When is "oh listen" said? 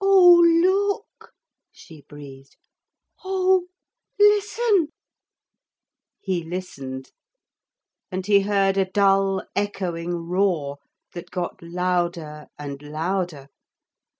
3.22-4.88